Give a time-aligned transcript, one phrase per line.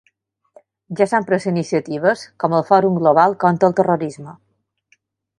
[0.99, 4.35] Ja s'han pres iniciatives, com el Fòrum Global contra el Terrorisme.